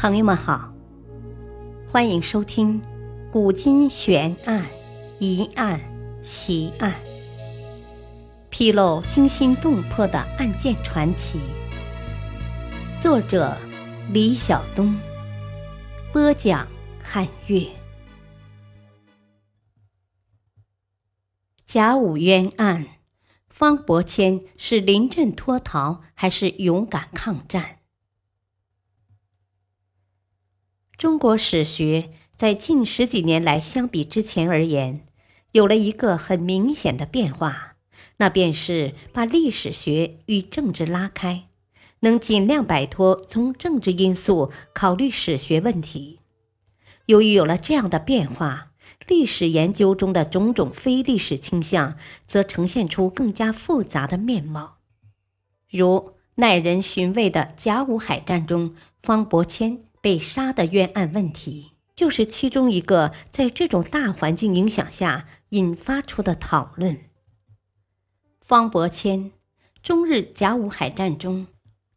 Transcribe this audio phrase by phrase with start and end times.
[0.00, 0.72] 朋友们好，
[1.88, 2.80] 欢迎收听
[3.32, 4.64] 《古今悬案、
[5.18, 5.80] 疑案、
[6.22, 6.92] 奇案》，
[8.48, 11.40] 披露惊心动魄的案件传奇。
[13.00, 13.58] 作者：
[14.12, 14.96] 李晓东，
[16.12, 16.68] 播讲：
[17.02, 17.66] 汉月。
[21.66, 22.86] 甲午冤案，
[23.48, 27.77] 方伯谦是临阵脱逃，还是勇敢抗战？
[30.98, 35.06] 中国史学在近十几年来相比之前而言，
[35.52, 37.76] 有了一个很明显的变化，
[38.16, 41.44] 那便是把历史学与政治拉开，
[42.00, 46.18] 能尽量摆脱从政治因素考虑史学问题。
[47.06, 48.72] 由于有了这样的变化，
[49.06, 54.78] 历史研究中的种种非历史倾向则呈现出更加复杂的面貌，
[55.70, 59.84] 如耐人寻味的甲午海战中，方伯谦。
[60.00, 66.98] 被杀的冤案问题，就是其中一个在这种大环境影响下引发出的讨论。
[68.40, 69.32] 方伯谦，
[69.82, 71.46] 中日甲午海战中，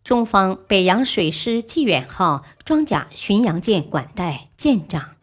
[0.03, 5.15] 中方北洋水师济远号装甲巡洋舰管带舰长，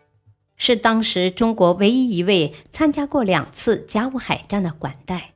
[0.56, 5.34] 是当时中国唯一一位参加过两次甲午海战的管带。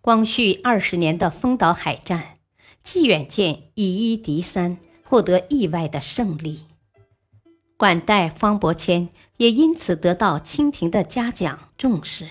[0.00, 2.34] 光绪二十年的丰岛海战，
[2.82, 4.78] 济远舰以一敌三。
[5.08, 6.64] 获得意外的胜利，
[7.76, 12.30] 管带方伯谦也因此得到清廷的嘉奖重视。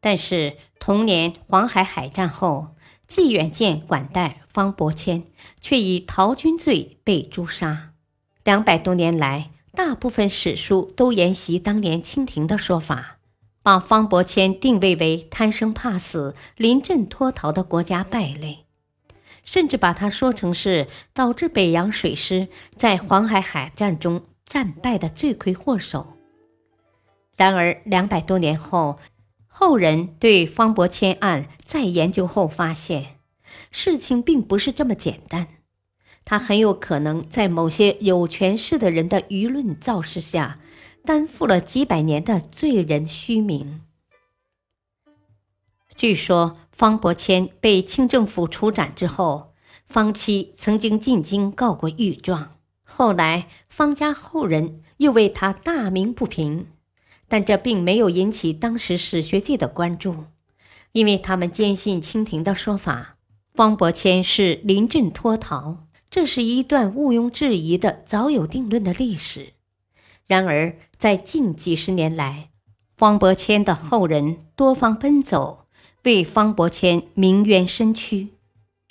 [0.00, 2.68] 但是同年黄海海战后，
[3.06, 5.24] 济远舰管带方伯谦
[5.60, 7.92] 却以逃军罪被诛杀。
[8.42, 13.18] 两百多年来，大部分史书都沿袭当年清廷的说法，
[13.62, 18.67] 把方伯谦定位为贪生怕死、临阵脱逃的国家败类。
[19.48, 26.18] 甚至把他说成是导致北洋水师在黄海海战中战败的罪魁祸首。
[27.34, 28.98] 然而，两百多年后，
[29.46, 33.20] 后人对方伯谦案再研究后发现，
[33.70, 35.48] 事情并不是这么简单。
[36.26, 40.58] 他很有可能在某些有权势的人的舆论造势下，
[41.06, 43.80] 担负了几百年的罪人虚名。
[45.96, 46.58] 据说。
[46.78, 49.52] 方伯谦被清政府处斩之后，
[49.88, 52.52] 方妻曾经进京告过御状。
[52.84, 56.68] 后来方家后人又为他大鸣不平，
[57.26, 60.26] 但这并没有引起当时史学界的关注，
[60.92, 63.16] 因为他们坚信清廷的说法：
[63.52, 65.78] 方伯谦是临阵脱逃，
[66.08, 69.54] 这是一段毋庸置疑的、早有定论的历史。
[70.28, 72.50] 然而，在近几十年来，
[72.94, 75.64] 方伯谦的后人多方奔走。
[76.08, 78.28] 为方伯谦鸣冤申屈，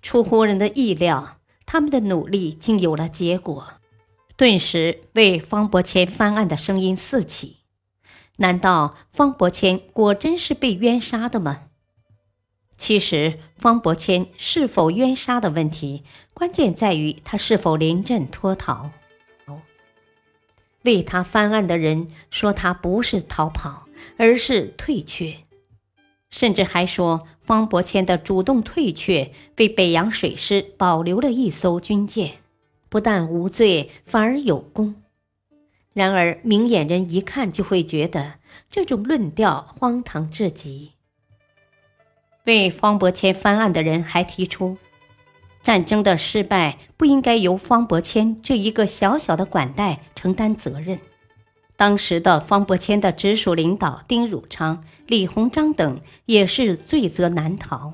[0.03, 3.73] 出乎人的意料，他们的努力竟有了结果。
[4.35, 7.57] 顿时，为方伯谦翻案的声音四起。
[8.35, 11.69] 难道方伯谦果真是被冤杀的吗？
[12.77, 16.03] 其实，方伯谦是否冤杀的问题，
[16.35, 18.91] 关键在于他是否临阵脱逃。
[20.83, 25.46] 为他翻案的人说，他不是逃跑，而是退却。
[26.37, 32.33] 甚至还说，方伯谦的主动退却，为北洋水师保留了一艘军舰，
[32.89, 35.01] 不但无罪，反而有功。
[35.93, 38.35] 然而，明眼人一看就会觉得
[38.69, 40.91] 这种论调荒唐至极。
[42.43, 44.77] 为方伯谦翻案的人还提出，
[45.63, 50.99] 战争的失败不应该由方伯谦这一个小小的管带承担责任。
[51.77, 57.93] 当时的方伯谦的直属领导丁汝昌、李鸿章等也是罪责难逃，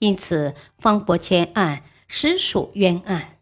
[0.00, 3.38] 因此方伯谦案实属冤案。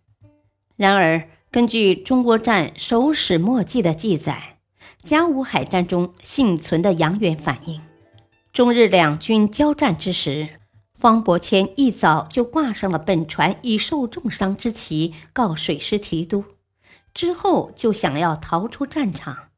[0.77, 4.59] 然而，根据中国战手史墨迹的记载，
[5.03, 7.81] 甲午海战中幸存的杨元反映，
[8.53, 10.61] 中日两军交战之时，
[10.93, 16.45] 方伯谦一早就挂上了本船已受重伤之旗，告水师提督。
[17.15, 19.51] 之后就想要逃出战场，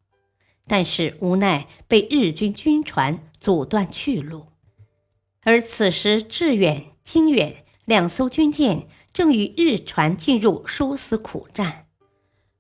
[0.66, 4.48] 但是无奈被日军军船阻断去路。
[5.42, 11.86] 而此时致远、经远两艘军舰正与日船进入殊死苦战，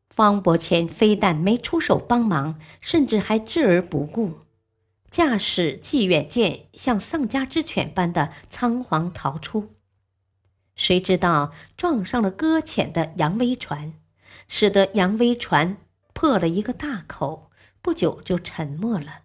[0.08, 4.40] 方伯谦非但没出手帮忙，甚至还置而不顾，
[5.10, 9.74] 驾驶济远舰像丧家之犬般的仓皇逃出。
[10.74, 13.94] 谁知道撞上了搁浅的扬威船。
[14.48, 15.76] 使得扬威船
[16.12, 17.50] 破了一个大口，
[17.82, 19.22] 不久就沉没了。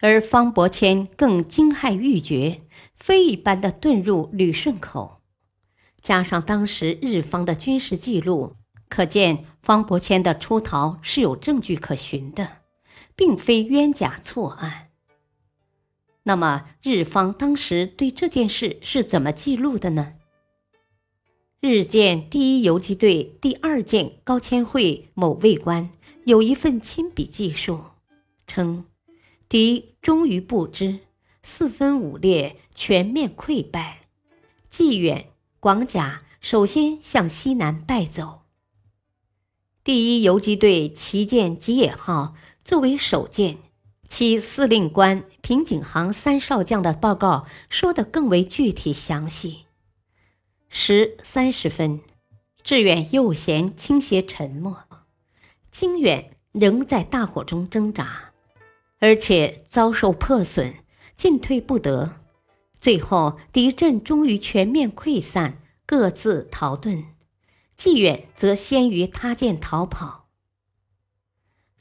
[0.00, 2.58] 而方伯谦更惊骇欲绝，
[2.96, 5.22] 飞一般的遁入旅顺口。
[6.02, 8.56] 加上当时日方的军事记录，
[8.90, 12.58] 可见方伯谦的出逃是有证据可循的，
[13.16, 14.90] 并非冤假错案。
[16.24, 20.14] 那么，日方当时对这件事是怎么记录的呢？
[21.66, 25.88] 日舰第一游击队第二舰高千惠某尉官
[26.26, 27.84] 有一份亲笔记述，
[28.46, 28.84] 称
[29.48, 30.98] 敌终于不知，
[31.42, 34.08] 四分五裂，全面溃败。
[34.68, 38.42] 纪远、广甲首先向西南败走。
[39.82, 43.56] 第一游击队旗舰吉野号作为首舰，
[44.06, 49.60] 其司令官平井航三少将的报告说得更为具体详细。
[50.68, 52.00] 十三十分，
[52.62, 54.74] 志远右舷倾斜沉没，
[55.70, 58.32] 经远仍在大火中挣扎，
[58.98, 60.74] 而且遭受破损，
[61.16, 62.20] 进退不得。
[62.80, 67.04] 最后，敌阵终于全面溃散，各自逃遁。
[67.76, 70.28] 纪远则先于他舰逃跑。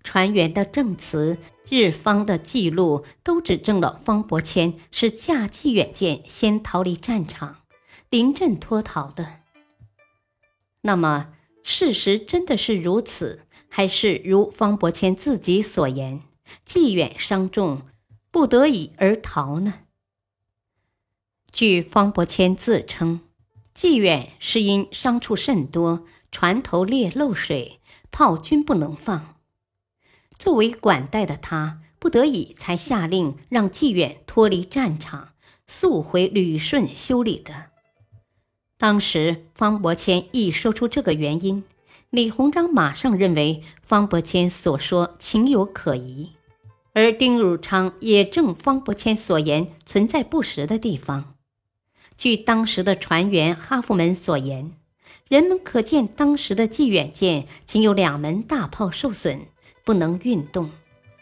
[0.04, 1.38] 船员的证词、
[1.70, 7.63] 日方的记录都指证了方伯谦是驾纪远舰先逃离战场。
[8.14, 9.40] 临阵脱逃的，
[10.82, 11.34] 那么
[11.64, 16.22] 事实真的是如此，还是如方伯谦自己所言，
[16.64, 17.88] 纪远伤重，
[18.30, 19.86] 不得已而逃呢？
[21.52, 23.22] 据方伯谦自称，
[23.74, 27.80] 纪远是因伤处甚多，船头裂漏水，
[28.12, 29.38] 炮均不能放。
[30.38, 35.34] 作为管带的他，不得已才下令让纪远脱离战场，
[35.66, 37.73] 速回旅顺修理的。
[38.84, 41.64] 当时方伯谦一说出这个原因，
[42.10, 46.34] 李鸿章马上认为方伯谦所说情有可疑，
[46.92, 51.36] 而丁汝昌也正方伯谦所言存在不实的地方。
[52.18, 54.74] 据当时的船员哈夫门所言，
[55.30, 59.48] 人们可见当时的济远舰仅有两门大炮受损，
[59.86, 60.70] 不能运动，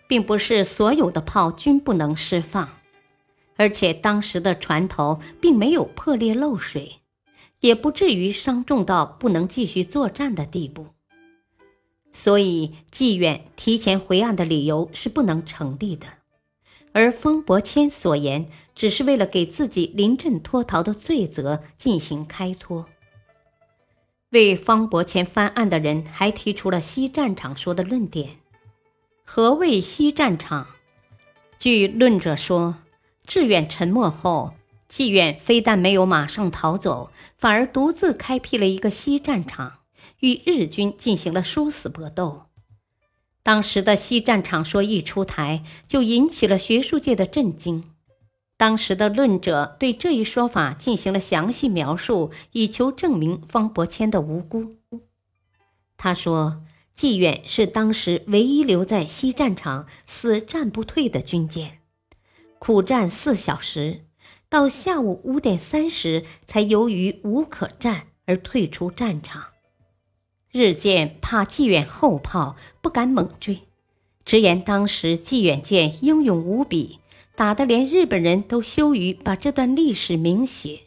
[0.07, 2.67] 并不是所有的炮均不能释放，
[3.55, 7.00] 而且当时的船头并没有破裂漏水。
[7.61, 10.87] 也不至于伤重到不能继续作战的地步，
[12.11, 16.07] 所以纪远提前回岸的理由是不能成立的。
[16.93, 22.87] 而方伯谦所言只是为了给自己临阵脱逃的罪责进行开脱。
[24.31, 28.39] 为方伯谦翻案的人还提出了西战场说的论点。
[29.23, 30.67] 何谓西战场？
[31.57, 32.75] 据论者说，
[33.25, 34.53] 志远沉没后。
[34.91, 39.79] 纪远非但没有马上逃走，反而独自开辟了一个西战场，
[40.19, 42.47] 与日军进行了殊死搏斗。
[43.41, 47.85] 当时的西战场说一出台，就引起了学术界的震惊。
[48.57, 54.75] 当时的论者对这一说法进行了详细描述，以求证明方伯谦的无辜。
[55.95, 61.79] 他说：“纪远是当时唯一留在西战场死战不退的军舰，
[62.59, 64.01] 苦战四小时。”
[64.51, 69.45] 到下午五点三十，才由于无可战而退出战场。
[70.51, 73.61] 日舰怕纪远后炮，不敢猛追，
[74.25, 76.99] 直言当时纪远舰英勇无比，
[77.33, 80.81] 打得连日本人都羞于把这段历史明写。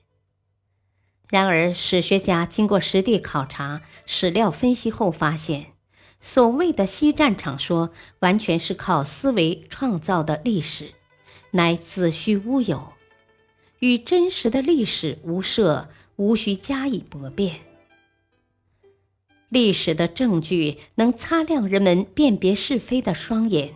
[1.31, 5.73] 然而，史学家经过实地考察、史料分析后发现，
[6.21, 10.93] 所谓的西战场说，完全是靠思维创造的历史，
[11.53, 12.93] 乃子虚乌有。
[13.85, 17.61] 与真实的历史无涉，无需加以驳辩。
[19.51, 23.75] 历史的证据能擦亮人们辨别是非的双眼。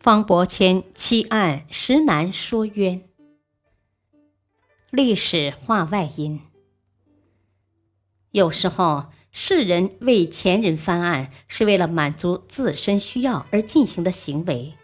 [0.00, 3.08] 方伯谦弃案实难说冤。
[4.90, 6.40] 历史化外因。
[8.32, 14.74] 有时候，世人为前人翻案，是为了满足自身需要而进行的行为。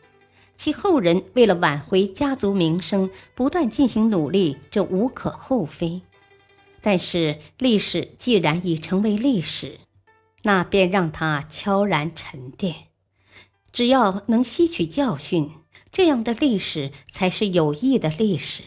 [0.62, 6.02] 其后人为了挽回家族名声，不断进行努力，这无可厚非。
[6.82, 9.80] 但是历史既然已成为历史，
[10.42, 12.74] 那便让它悄然沉淀。
[13.72, 15.50] 只要能吸取教训，
[15.90, 18.64] 这样的历史才是有益的历史。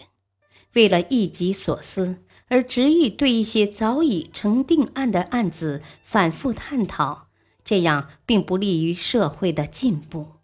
[0.74, 7.28] 为了一己所思而执意对一些早已成定案的案子反复探讨，
[7.64, 10.43] 这样并不利于社会的进步。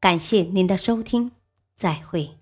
[0.00, 1.32] 感谢您的收听，
[1.76, 2.39] 再会。